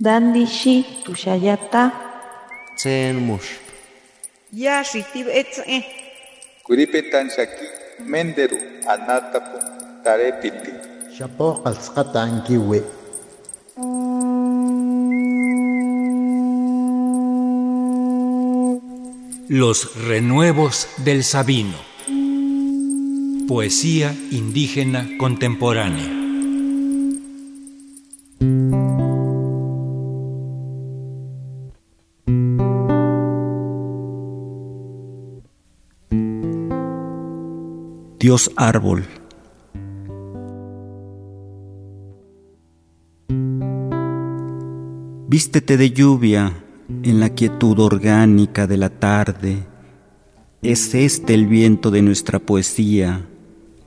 Dandishi 0.00 1.04
tushayata. 1.04 1.92
Tsen 2.76 3.14
mush. 3.22 3.62
Ya 4.52 4.82
shitib 4.82 5.28
etze. 5.30 5.86
Kuripetan 6.66 7.30
shaki 7.30 7.66
menderu 8.02 8.58
anatapu 8.90 9.58
tarepiti. 10.02 10.72
Shapo 11.14 11.62
qalsqata 11.62 12.22
ankiwi. 12.26 12.82
Los 19.48 19.94
renuevos 20.08 20.88
del 21.04 21.22
Sabino. 21.22 21.78
Poesía 23.46 24.12
indígena 24.32 25.06
contemporánea. 25.18 26.23
Dios 38.18 38.50
árbol. 38.56 39.04
Vístete 45.28 45.76
de 45.76 45.90
lluvia 45.90 46.64
en 47.02 47.18
la 47.18 47.30
quietud 47.30 47.78
orgánica 47.80 48.66
de 48.66 48.76
la 48.76 48.88
tarde. 48.88 49.66
Es 50.62 50.94
este 50.94 51.34
el 51.34 51.46
viento 51.46 51.90
de 51.90 52.02
nuestra 52.02 52.38
poesía, 52.38 53.26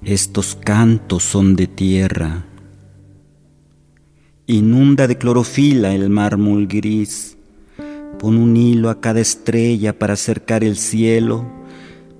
estos 0.03 0.55
cantos 0.55 1.23
son 1.23 1.55
de 1.55 1.67
tierra. 1.67 2.45
Inunda 4.45 5.07
de 5.07 5.17
clorofila 5.17 5.93
el 5.95 6.09
mármol 6.09 6.67
gris, 6.67 7.37
pon 8.19 8.37
un 8.37 8.57
hilo 8.57 8.89
a 8.89 8.99
cada 8.99 9.21
estrella 9.21 9.97
para 9.97 10.13
acercar 10.13 10.63
el 10.63 10.75
cielo, 10.75 11.56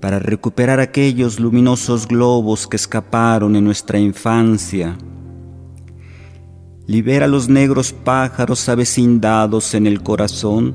para 0.00 0.18
recuperar 0.18 0.80
aquellos 0.80 1.40
luminosos 1.40 2.06
globos 2.06 2.66
que 2.66 2.76
escaparon 2.76 3.56
en 3.56 3.64
nuestra 3.64 3.98
infancia 3.98 4.96
libera 6.88 7.26
los 7.26 7.50
negros 7.50 7.92
pájaros 7.92 8.66
avecindados 8.70 9.74
en 9.74 9.86
el 9.86 10.02
corazón, 10.02 10.74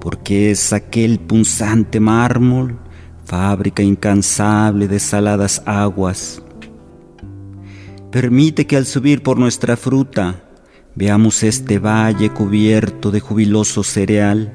porque 0.00 0.50
es 0.50 0.72
aquel 0.72 1.20
punzante 1.20 2.00
mármol, 2.00 2.78
fábrica 3.26 3.82
incansable 3.82 4.88
de 4.88 4.98
saladas 4.98 5.62
aguas. 5.66 6.42
Permite 8.10 8.66
que 8.66 8.78
al 8.78 8.86
subir 8.86 9.22
por 9.22 9.38
nuestra 9.38 9.76
fruta 9.76 10.42
veamos 10.94 11.42
este 11.42 11.78
valle 11.78 12.30
cubierto 12.30 13.10
de 13.10 13.20
jubiloso 13.20 13.84
cereal, 13.84 14.54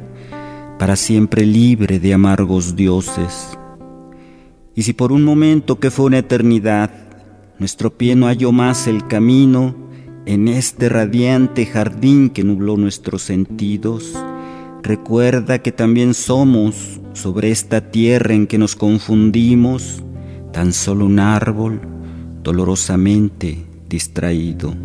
para 0.80 0.96
siempre 0.96 1.46
libre 1.46 2.00
de 2.00 2.16
amargos 2.16 2.76
dioses. 2.76 3.58
Y 4.78 4.84
si 4.84 4.94
por 4.94 5.12
un 5.12 5.24
momento 5.24 5.80
que 5.80 5.90
fue 5.90 6.06
una 6.06 6.20
eternidad, 6.20 6.92
nuestro 7.58 7.98
pie 7.98 8.16
no 8.16 8.28
halló 8.28 8.52
más 8.52 8.86
el 8.86 9.08
camino, 9.08 9.76
en 10.28 10.48
este 10.48 10.88
radiante 10.88 11.66
jardín 11.66 12.30
que 12.30 12.44
nubló 12.44 12.78
nuestros 12.78 13.24
sentidos, 13.24 14.14
recuerda 14.84 15.64
que 15.64 15.72
también 15.72 16.14
somos, 16.14 17.02
sobre 17.14 17.50
esta 17.50 17.90
tierra 17.90 18.36
en 18.36 18.46
que 18.46 18.60
nos 18.60 18.76
confundimos, 18.76 20.04
tan 20.54 20.72
solo 20.74 21.08
un 21.08 21.18
árbol 21.18 21.82
dolorosamente 22.44 23.66
distraído. 23.90 24.76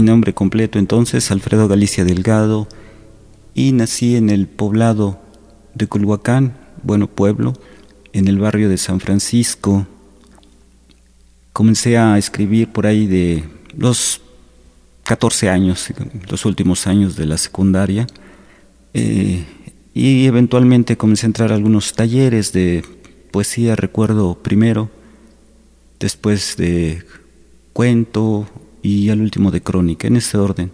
Mi 0.00 0.06
nombre 0.06 0.32
completo 0.32 0.78
entonces, 0.78 1.30
Alfredo 1.30 1.68
Galicia 1.68 2.06
Delgado, 2.06 2.66
y 3.52 3.72
nací 3.72 4.16
en 4.16 4.30
el 4.30 4.46
poblado 4.46 5.20
de 5.74 5.88
Culhuacán, 5.88 6.56
bueno 6.82 7.06
pueblo, 7.06 7.52
en 8.14 8.26
el 8.26 8.38
barrio 8.38 8.70
de 8.70 8.78
San 8.78 9.00
Francisco. 9.00 9.86
Comencé 11.52 11.98
a 11.98 12.16
escribir 12.16 12.68
por 12.68 12.86
ahí 12.86 13.06
de 13.06 13.44
los 13.76 14.22
14 15.02 15.50
años, 15.50 15.88
los 16.30 16.46
últimos 16.46 16.86
años 16.86 17.14
de 17.14 17.26
la 17.26 17.36
secundaria, 17.36 18.06
eh, 18.94 19.44
y 19.92 20.24
eventualmente 20.24 20.96
comencé 20.96 21.26
a 21.26 21.28
entrar 21.28 21.52
a 21.52 21.56
algunos 21.56 21.92
talleres 21.92 22.54
de 22.54 22.86
poesía, 23.30 23.76
recuerdo 23.76 24.38
primero, 24.42 24.88
después 25.98 26.56
de 26.56 27.04
cuento, 27.74 28.48
y 28.82 29.10
al 29.10 29.20
último 29.20 29.50
de 29.50 29.60
crónica, 29.60 30.06
en 30.08 30.16
ese 30.16 30.38
orden. 30.38 30.70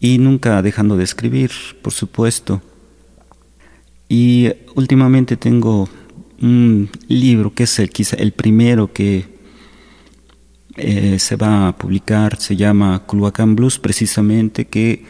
Y 0.00 0.18
nunca 0.18 0.60
dejando 0.62 0.96
de 0.96 1.04
escribir, 1.04 1.50
por 1.82 1.92
supuesto. 1.92 2.62
Y 4.08 4.50
últimamente 4.74 5.36
tengo 5.36 5.88
un 6.40 6.90
libro 7.08 7.54
que 7.54 7.64
es 7.64 7.78
el, 7.78 7.90
quizá 7.90 8.16
el 8.16 8.32
primero 8.32 8.92
que 8.92 9.24
eh, 10.76 11.18
se 11.18 11.36
va 11.36 11.68
a 11.68 11.78
publicar, 11.78 12.40
se 12.40 12.56
llama 12.56 13.04
Culhuacán 13.06 13.56
Blues, 13.56 13.78
precisamente, 13.78 14.66
que 14.66 15.04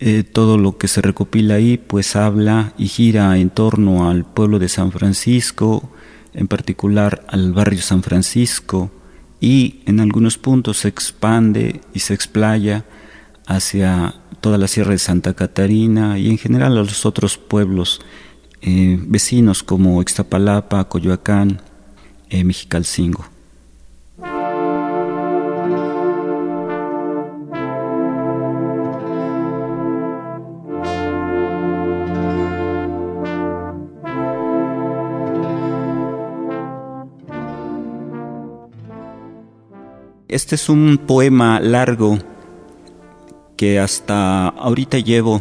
eh, 0.00 0.22
todo 0.22 0.58
lo 0.58 0.76
que 0.76 0.86
se 0.86 1.00
recopila 1.00 1.54
ahí 1.54 1.78
pues 1.78 2.14
habla 2.14 2.74
y 2.76 2.88
gira 2.88 3.38
en 3.38 3.48
torno 3.48 4.10
al 4.10 4.24
pueblo 4.24 4.58
de 4.58 4.68
San 4.68 4.92
Francisco, 4.92 5.90
en 6.34 6.46
particular 6.46 7.24
al 7.28 7.52
barrio 7.52 7.80
San 7.80 8.02
Francisco, 8.02 8.90
y 9.44 9.82
en 9.84 10.00
algunos 10.00 10.38
puntos 10.38 10.78
se 10.78 10.88
expande 10.88 11.82
y 11.92 11.98
se 11.98 12.14
explaya 12.14 12.86
hacia 13.46 14.14
toda 14.40 14.56
la 14.56 14.68
Sierra 14.68 14.92
de 14.92 14.98
Santa 14.98 15.34
Catarina 15.34 16.18
y 16.18 16.30
en 16.30 16.38
general 16.38 16.78
a 16.78 16.82
los 16.82 17.04
otros 17.04 17.36
pueblos 17.36 18.00
eh, 18.62 18.98
vecinos 18.98 19.62
como 19.62 20.00
Ixtapalapa, 20.00 20.88
Coyoacán, 20.88 21.60
eh, 22.30 22.42
Mexicalcingo. 22.42 23.33
Este 40.34 40.56
es 40.56 40.68
un 40.68 40.98
poema 40.98 41.60
largo 41.60 42.18
que 43.56 43.78
hasta 43.78 44.48
ahorita 44.48 44.98
llevo 44.98 45.40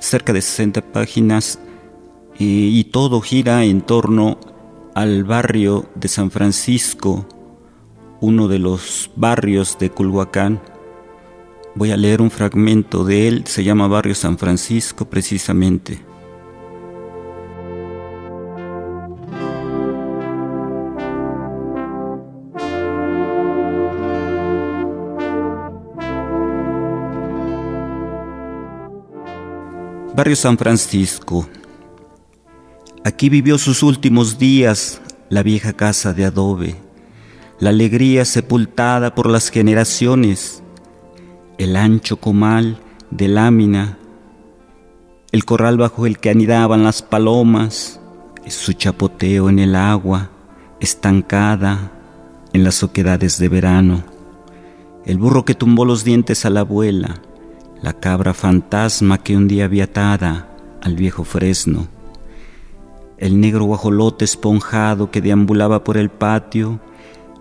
cerca 0.00 0.34
de 0.34 0.42
60 0.42 0.82
páginas 0.92 1.58
y, 2.38 2.84
todo 2.92 3.22
gira 3.22 3.64
en 3.64 3.80
torno 3.80 4.38
al 4.94 5.24
barrio 5.24 5.88
de 5.94 6.08
San 6.08 6.30
Francisco, 6.30 7.26
uno 8.20 8.48
de 8.48 8.58
los 8.58 9.10
barrios 9.16 9.78
de 9.78 9.88
Culhuacán. 9.88 10.60
Voy 11.74 11.92
a 11.92 11.96
leer 11.96 12.20
un 12.20 12.30
fragmento 12.30 13.02
de 13.02 13.28
él, 13.28 13.46
se 13.46 13.64
llama 13.64 13.88
Barrio 13.88 14.14
San 14.14 14.36
Francisco 14.36 15.06
precisamente. 15.06 16.00
Barrio 30.16 30.34
San 30.34 30.56
Francisco. 30.56 31.46
Aquí 33.04 33.28
vivió 33.28 33.58
sus 33.58 33.82
últimos 33.82 34.38
días 34.38 35.02
la 35.28 35.42
vieja 35.42 35.74
casa 35.74 36.14
de 36.14 36.24
adobe, 36.24 36.76
la 37.60 37.68
alegría 37.68 38.24
sepultada 38.24 39.14
por 39.14 39.28
las 39.28 39.50
generaciones, 39.50 40.62
el 41.58 41.76
ancho 41.76 42.16
comal 42.16 42.78
de 43.10 43.28
lámina, 43.28 43.98
el 45.32 45.44
corral 45.44 45.76
bajo 45.76 46.06
el 46.06 46.18
que 46.18 46.30
anidaban 46.30 46.82
las 46.82 47.02
palomas, 47.02 48.00
su 48.48 48.72
chapoteo 48.72 49.50
en 49.50 49.58
el 49.58 49.76
agua, 49.76 50.30
estancada 50.80 51.92
en 52.54 52.64
las 52.64 52.82
oquedades 52.82 53.38
de 53.38 53.50
verano, 53.50 54.02
el 55.04 55.18
burro 55.18 55.44
que 55.44 55.54
tumbó 55.54 55.84
los 55.84 56.04
dientes 56.04 56.46
a 56.46 56.50
la 56.50 56.60
abuela, 56.60 57.20
la 57.82 57.92
cabra 57.92 58.34
fantasma 58.34 59.18
que 59.18 59.36
un 59.36 59.48
día 59.48 59.66
había 59.66 59.84
atada 59.84 60.48
al 60.82 60.94
viejo 60.94 61.24
fresno, 61.24 61.88
el 63.18 63.40
negro 63.40 63.64
guajolote 63.64 64.24
esponjado 64.24 65.10
que 65.10 65.20
deambulaba 65.20 65.84
por 65.84 65.96
el 65.96 66.10
patio, 66.10 66.80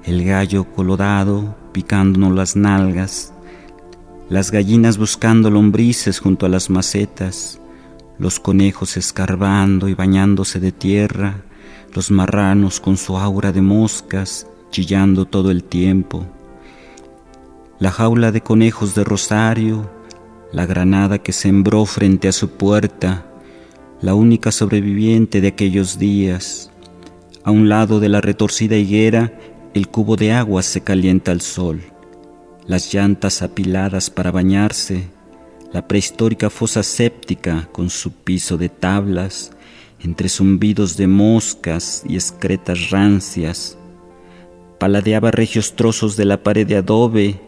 el 0.04 0.24
gallo 0.24 0.66
colorado 0.66 1.56
picándonos 1.72 2.34
las 2.34 2.56
nalgas, 2.56 3.34
las 4.30 4.52
gallinas 4.52 4.98
buscando 4.98 5.50
lombrices 5.50 6.20
junto 6.20 6.46
a 6.46 6.50
las 6.50 6.70
macetas, 6.70 7.60
los 8.18 8.40
conejos 8.40 8.98
escarbando 8.98 9.90
y 9.90 9.94
bañándose 9.94 10.60
de 10.60 10.72
tierra, 10.72 11.44
los 11.94 12.12
marranos 12.12 12.80
con 12.80 12.98
su 12.98 13.18
aura 13.18 13.52
de 13.52 13.62
moscas 13.62 14.48
chillando 14.70 15.26
todo 15.26 15.52
el 15.52 15.64
tiempo, 15.64 16.26
la 17.80 17.92
jaula 17.92 18.32
de 18.32 18.42
conejos 18.42 18.96
de 18.96 19.04
Rosario, 19.04 19.90
la 20.52 20.66
granada 20.66 21.20
que 21.20 21.34
sembró 21.34 21.86
frente 21.86 22.28
a 22.28 22.32
su 22.32 22.52
puerta, 22.52 23.26
la 24.02 24.14
única 24.16 24.52
sobreviviente 24.52 25.42
de 25.42 25.50
aquellos 25.50 26.00
días. 26.00 26.72
A 27.44 27.52
un 27.52 27.70
lado 27.70 28.00
de 28.00 28.10
la 28.10 28.22
retorcida 28.22 28.76
higuera, 28.76 29.34
el 29.74 29.88
cubo 29.88 30.16
de 30.16 30.32
agua 30.32 30.64
se 30.64 30.82
calienta 30.82 31.32
al 31.32 31.42
sol 31.42 31.82
las 32.68 32.92
llantas 32.94 33.42
apiladas 33.42 34.10
para 34.10 34.32
bañarse, 34.32 35.08
la 35.72 35.88
prehistórica 35.88 36.50
fosa 36.50 36.84
séptica 36.84 37.70
con 37.72 37.90
su 37.90 38.12
piso 38.12 38.58
de 38.58 38.70
tablas, 38.70 39.52
entre 40.00 40.30
zumbidos 40.30 40.98
de 40.98 41.08
moscas 41.08 42.04
y 42.08 42.16
excretas 42.16 42.90
rancias, 42.90 43.78
paladeaba 44.80 45.32
regios 45.32 45.76
trozos 45.76 46.16
de 46.16 46.26
la 46.26 46.44
pared 46.44 46.68
de 46.68 46.78
adobe 46.78 47.40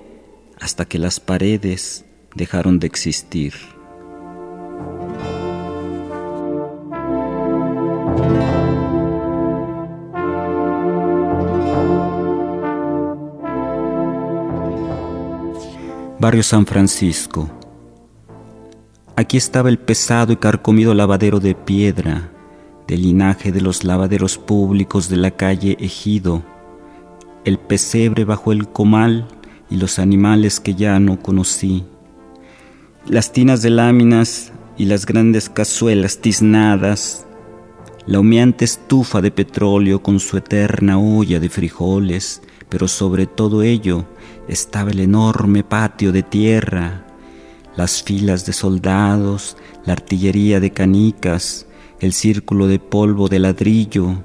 hasta 0.60 0.86
que 0.86 1.00
las 1.00 1.20
paredes 1.20 2.06
dejaron 2.38 2.80
de 2.80 2.88
existir. 2.88 3.54
Barrio 16.20 16.42
San 16.42 16.66
Francisco. 16.66 17.48
Aquí 19.16 19.38
estaba 19.38 19.70
el 19.70 19.78
pesado 19.78 20.34
y 20.34 20.38
carcomido 20.38 20.94
lavadero 20.94 21.40
de 21.40 21.54
piedra, 21.54 22.32
del 22.88 23.04
linaje 23.04 23.52
de 23.52 23.62
los 23.62 23.84
lavaderos 23.84 24.38
públicos 24.38 25.10
de 25.10 25.18
la 25.18 25.32
calle 25.32 25.78
Ejido, 25.80 26.44
el 27.46 27.60
pesebre 27.60 28.26
bajo 28.26 28.52
el 28.52 28.68
comal 28.68 29.28
y 29.70 29.78
los 29.78 30.00
animales 30.00 30.60
que 30.60 30.76
ya 30.76 31.00
no 31.00 31.20
conocí, 31.20 31.86
las 33.10 33.32
tinas 33.32 33.62
de 33.62 33.70
láminas 33.70 34.52
y 34.78 34.86
las 34.86 35.06
grandes 35.06 35.50
cazuelas 35.50 36.20
tiznadas, 36.20 37.26
la 38.06 38.20
humeante 38.20 38.66
estufa 38.66 39.22
de 39.22 39.32
petróleo 39.32 40.04
con 40.04 40.20
su 40.20 40.38
eterna 40.38 41.00
olla 41.00 41.40
de 41.40 41.50
frijoles, 41.50 42.42
pero 42.68 42.88
sobre 42.88 43.26
todo 43.26 43.64
ello 43.64 44.06
estaba 44.50 44.92
el 44.92 45.00
enorme 45.00 45.64
patio 45.64 46.12
de 46.12 46.24
tierra, 46.24 47.06
las 47.78 48.04
filas 48.04 48.46
de 48.46 48.52
soldados, 48.52 49.56
la 49.86 49.94
artillería 49.94 50.60
de 50.60 50.72
canicas, 50.72 51.66
el 52.02 52.12
círculo 52.12 52.68
de 52.68 52.80
polvo 52.80 53.30
de 53.30 53.40
ladrillo, 53.40 54.22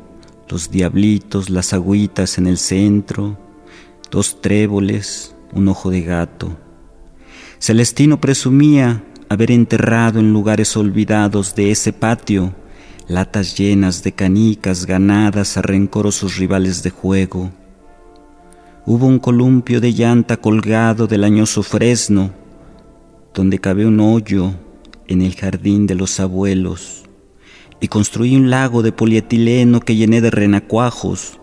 los 0.49 0.70
diablitos, 0.70 1.50
las 1.50 1.73
agüitas 1.73 2.37
en 2.37 2.49
el 2.49 2.58
centro, 2.58 3.38
dos 4.11 4.40
tréboles, 4.40 5.37
un 5.52 5.69
ojo 5.69 5.90
de 5.90 6.02
gato. 6.02 6.56
Celestino 7.62 8.20
presumía 8.20 9.05
haber 9.29 9.53
enterrado 9.53 10.19
en 10.19 10.32
lugares 10.32 10.76
olvidados 10.76 11.55
de 11.55 11.70
ese 11.70 11.93
patio 11.93 12.56
latas 13.06 13.56
llenas 13.56 14.03
de 14.03 14.11
canicas 14.11 14.85
ganadas 14.85 15.56
a 15.56 15.62
rencorosos 15.62 16.38
rivales 16.38 16.82
de 16.82 16.91
juego. 16.91 17.53
Hubo 18.85 19.06
un 19.06 19.20
columpio 19.20 19.81
de 19.81 19.93
llanta 19.93 20.38
colgado 20.38 21.06
del 21.06 21.23
añoso 21.23 21.62
fresno, 21.62 22.32
donde 23.32 23.61
cabe 23.61 23.87
un 23.87 24.00
hoyo 24.00 24.55
en 25.06 25.23
el 25.23 25.37
jardín 25.37 25.87
de 25.87 25.94
los 25.94 26.19
abuelos, 26.19 27.05
y 27.81 27.87
construí 27.87 28.35
un 28.35 28.50
lago 28.50 28.82
de 28.82 28.91
polietileno 28.91 29.79
que 29.79 29.94
llené 29.94 30.20
de 30.20 30.32
renacuajos 30.32 31.38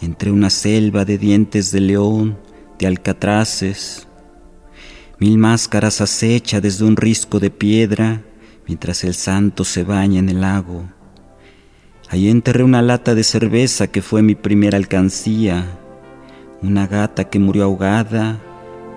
entre 0.00 0.32
una 0.32 0.48
selva 0.48 1.04
de 1.04 1.18
dientes 1.18 1.72
de 1.72 1.80
león, 1.82 2.38
de 2.78 2.86
alcatraces, 2.86 4.07
mil 5.18 5.38
máscaras 5.38 6.00
acecha 6.00 6.60
desde 6.60 6.84
un 6.84 6.96
risco 6.96 7.40
de 7.40 7.50
piedra 7.50 8.22
mientras 8.66 9.04
el 9.04 9.14
santo 9.14 9.64
se 9.64 9.84
baña 9.84 10.18
en 10.18 10.28
el 10.28 10.40
lago. 10.40 10.84
Ahí 12.10 12.28
enterré 12.28 12.64
una 12.64 12.82
lata 12.82 13.14
de 13.14 13.24
cerveza 13.24 13.86
que 13.88 14.02
fue 14.02 14.22
mi 14.22 14.34
primera 14.34 14.76
alcancía 14.76 15.66
una 16.62 16.86
gata 16.86 17.24
que 17.24 17.38
murió 17.38 17.64
ahogada 17.64 18.38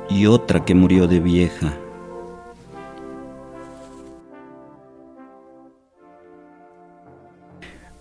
y 0.09 0.25
otra 0.25 0.65
que 0.65 0.75
murió 0.75 1.07
de 1.07 1.19
vieja. 1.19 1.73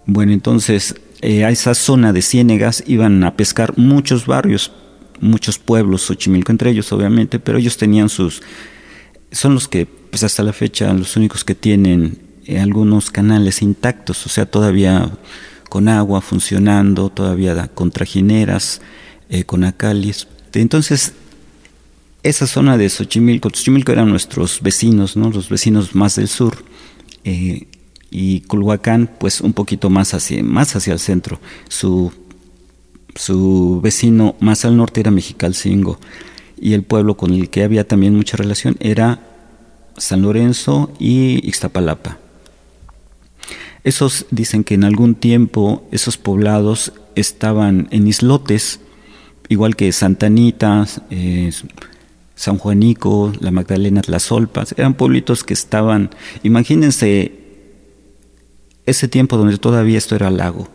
Bueno, 0.06 0.32
entonces 0.32 0.96
eh, 1.20 1.44
a 1.44 1.50
esa 1.50 1.74
zona 1.74 2.12
de 2.12 2.22
Ciénegas 2.22 2.82
iban 2.86 3.22
a 3.22 3.36
pescar 3.36 3.76
muchos 3.78 4.26
barrios, 4.26 4.72
muchos 5.20 5.58
pueblos, 5.58 6.02
Xochimilco 6.02 6.52
entre 6.52 6.70
ellos 6.70 6.92
obviamente, 6.92 7.38
pero 7.38 7.58
ellos 7.58 7.76
tenían 7.76 8.08
sus, 8.08 8.42
son 9.30 9.54
los 9.54 9.68
que 9.68 9.86
pues 9.86 10.24
hasta 10.24 10.42
la 10.42 10.52
fecha 10.52 10.92
los 10.92 11.16
únicos 11.16 11.44
que 11.44 11.54
tienen 11.54 12.18
eh, 12.46 12.58
algunos 12.58 13.10
canales 13.10 13.62
intactos, 13.62 14.26
o 14.26 14.28
sea, 14.28 14.46
todavía 14.46 15.10
con 15.68 15.88
agua 15.88 16.20
funcionando, 16.20 17.10
todavía 17.10 17.68
con 17.68 17.92
trajineras, 17.92 18.80
eh, 19.28 19.44
con 19.44 19.62
Acalis. 19.62 20.26
Entonces, 20.52 21.12
esa 22.24 22.46
zona 22.46 22.76
de 22.76 22.88
Xochimilco, 22.88 23.50
Xochimilco 23.50 23.92
eran 23.92 24.08
nuestros 24.08 24.60
vecinos, 24.62 25.16
¿no? 25.16 25.30
los 25.30 25.48
vecinos 25.48 25.94
más 25.94 26.16
del 26.16 26.28
sur, 26.28 26.64
eh, 27.24 27.68
y 28.10 28.40
Culhuacán, 28.40 29.08
pues 29.18 29.40
un 29.40 29.52
poquito 29.52 29.88
más 29.88 30.14
hacia, 30.14 30.42
más 30.42 30.74
hacia 30.74 30.92
el 30.92 30.98
centro. 30.98 31.40
Su, 31.68 32.12
su 33.14 33.80
vecino 33.82 34.36
más 34.40 34.64
al 34.64 34.76
norte 34.76 35.00
era 35.00 35.10
Mexicalcingo, 35.10 35.98
y 36.60 36.74
el 36.74 36.82
pueblo 36.82 37.16
con 37.16 37.32
el 37.32 37.48
que 37.50 37.64
había 37.64 37.86
también 37.86 38.14
mucha 38.14 38.36
relación 38.36 38.76
era 38.80 39.20
San 39.96 40.22
Lorenzo 40.22 40.92
y 40.98 41.46
Ixtapalapa. 41.46 42.18
Esos 43.82 44.26
dicen 44.30 44.62
que 44.62 44.74
en 44.74 44.84
algún 44.84 45.14
tiempo 45.14 45.88
esos 45.90 46.18
poblados 46.18 46.92
estaban 47.14 47.88
en 47.90 48.06
islotes, 48.06 48.80
igual 49.48 49.74
que 49.74 49.90
Santa 49.92 50.26
Anita, 50.26 50.86
eh, 51.10 51.50
San 52.34 52.58
Juanico, 52.58 53.32
la 53.40 53.50
Magdalena, 53.50 54.02
las 54.06 54.24
Solpas, 54.24 54.74
eran 54.76 54.94
pueblitos 54.94 55.44
que 55.44 55.54
estaban, 55.54 56.10
imagínense 56.42 57.32
ese 58.86 59.08
tiempo 59.08 59.36
donde 59.36 59.58
todavía 59.58 59.98
esto 59.98 60.14
era 60.14 60.30
lago, 60.30 60.68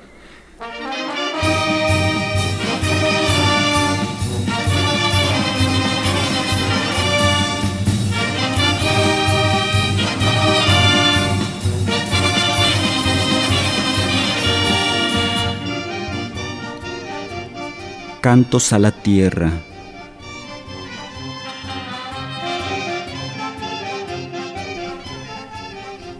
cantos 18.25 18.73
a 18.73 18.79
la 18.79 18.89
tierra. 18.89 19.51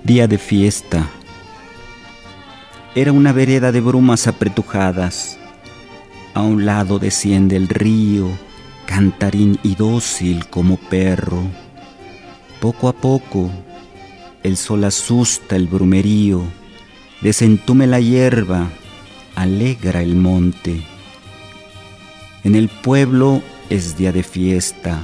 Día 0.04 0.28
de 0.28 0.38
fiesta. 0.38 1.10
Era 2.94 3.12
una 3.12 3.34
vereda 3.34 3.72
de 3.72 3.82
brumas 3.82 4.28
apretujadas. 4.28 5.40
A 6.36 6.44
un 6.44 6.68
lado 6.68 7.00
desciende 7.00 7.56
el 7.56 7.68
río, 7.70 8.30
cantarín 8.86 9.58
y 9.64 9.74
dócil 9.74 10.46
como 10.46 10.78
perro. 10.78 11.42
Poco 12.60 12.88
a 12.88 12.94
poco, 12.94 13.50
el 14.44 14.58
sol 14.58 14.84
asusta 14.84 15.56
el 15.56 15.66
brumerío, 15.66 16.44
desentume 17.22 17.88
la 17.88 18.00
hierba, 18.00 18.70
alegra 19.34 20.04
el 20.04 20.16
monte. 20.16 20.95
En 22.46 22.54
el 22.54 22.70
pueblo 22.70 23.42
es 23.72 23.98
día 23.98 24.12
de 24.12 24.22
fiesta. 24.22 25.02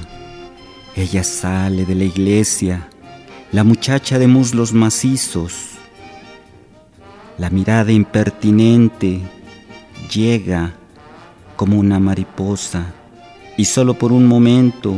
Ella 0.94 1.24
sale 1.24 1.84
de 1.84 1.96
la 1.96 2.04
iglesia, 2.04 2.88
la 3.50 3.64
muchacha 3.64 4.20
de 4.20 4.28
muslos 4.28 4.72
macizos. 4.72 5.70
La 7.38 7.50
mirada 7.50 7.90
impertinente 7.90 9.18
llega 10.14 10.72
como 11.56 11.80
una 11.80 11.98
mariposa 11.98 12.94
y 13.56 13.64
solo 13.64 13.94
por 13.94 14.12
un 14.12 14.28
momento 14.28 14.94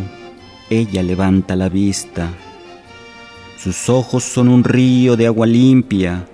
ella 0.68 1.02
levanta 1.02 1.56
la 1.56 1.70
vista. 1.70 2.28
Sus 3.56 3.88
ojos 3.88 4.22
son 4.22 4.50
un 4.50 4.64
río 4.64 5.16
de 5.16 5.28
agua 5.28 5.46
limpia, 5.46 6.26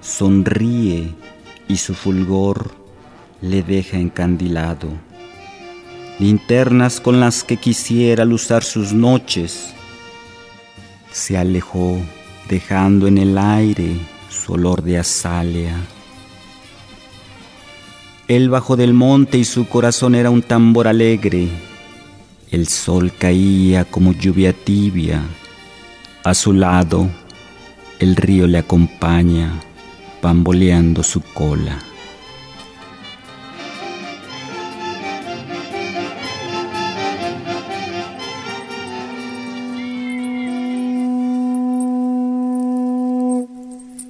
sonríe 0.00 1.14
y 1.68 1.76
su 1.76 1.94
fulgor 1.94 2.74
le 3.40 3.62
deja 3.62 3.98
encandilado. 3.98 5.13
Linternas 6.18 7.00
con 7.00 7.20
las 7.20 7.44
que 7.44 7.56
quisiera 7.56 8.24
luzar 8.24 8.62
sus 8.64 8.92
noches. 8.92 9.72
Se 11.12 11.36
alejó, 11.36 11.98
dejando 12.48 13.06
en 13.06 13.18
el 13.18 13.38
aire 13.38 13.96
su 14.28 14.54
olor 14.54 14.82
de 14.82 14.98
azalea. 14.98 15.76
Él 18.28 18.48
bajó 18.48 18.76
del 18.76 18.94
monte 18.94 19.38
y 19.38 19.44
su 19.44 19.68
corazón 19.68 20.14
era 20.14 20.30
un 20.30 20.42
tambor 20.42 20.88
alegre. 20.88 21.48
El 22.50 22.68
sol 22.68 23.12
caía 23.18 23.84
como 23.84 24.12
lluvia 24.12 24.52
tibia. 24.52 25.22
A 26.22 26.32
su 26.34 26.52
lado, 26.52 27.08
el 27.98 28.16
río 28.16 28.46
le 28.46 28.58
acompaña, 28.58 29.60
bamboleando 30.22 31.02
su 31.02 31.20
cola. 31.20 31.78